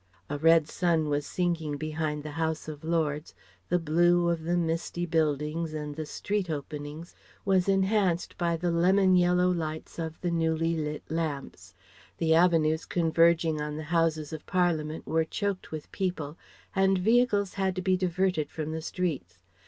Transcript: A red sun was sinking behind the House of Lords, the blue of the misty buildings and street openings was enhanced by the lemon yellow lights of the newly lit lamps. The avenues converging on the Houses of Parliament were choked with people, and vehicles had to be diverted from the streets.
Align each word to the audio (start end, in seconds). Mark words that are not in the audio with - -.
A 0.31 0.39
red 0.39 0.67
sun 0.67 1.09
was 1.09 1.27
sinking 1.27 1.77
behind 1.77 2.23
the 2.23 2.31
House 2.31 2.67
of 2.67 2.83
Lords, 2.83 3.35
the 3.69 3.77
blue 3.77 4.29
of 4.31 4.41
the 4.45 4.57
misty 4.57 5.05
buildings 5.05 5.75
and 5.75 6.07
street 6.07 6.49
openings 6.49 7.13
was 7.45 7.69
enhanced 7.69 8.35
by 8.35 8.57
the 8.57 8.71
lemon 8.71 9.15
yellow 9.15 9.51
lights 9.51 9.99
of 9.99 10.19
the 10.21 10.31
newly 10.31 10.75
lit 10.75 11.03
lamps. 11.11 11.75
The 12.17 12.33
avenues 12.33 12.83
converging 12.83 13.61
on 13.61 13.77
the 13.77 13.83
Houses 13.93 14.33
of 14.33 14.43
Parliament 14.47 15.05
were 15.05 15.23
choked 15.23 15.69
with 15.69 15.91
people, 15.91 16.35
and 16.75 16.97
vehicles 16.97 17.53
had 17.53 17.75
to 17.75 17.83
be 17.83 17.95
diverted 17.95 18.49
from 18.49 18.71
the 18.71 18.81
streets. 18.81 19.37